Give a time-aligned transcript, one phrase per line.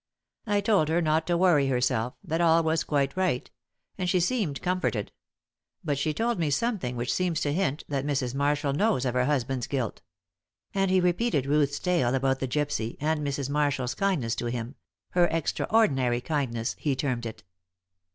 [0.47, 3.47] "I told her not to worry herself that all was quite right;
[3.99, 5.11] and she seemed comforted.
[5.83, 8.33] But she told me something which seems to hint that Mrs.
[8.33, 10.01] Marshall knows of her husband's guilt."
[10.73, 13.47] And he, repeated Ruth's tale about the gypsy and Mrs.
[13.47, 14.73] Marshall's kindness to him
[15.11, 17.43] her extraordinary kindness, he termed it.